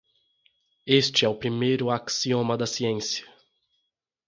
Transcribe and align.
Este 0.87 1.25
é 1.25 1.29
o 1.29 1.35
primeiro 1.35 1.91
axioma 1.91 2.57
da 2.57 2.65
ciência. 2.65 3.23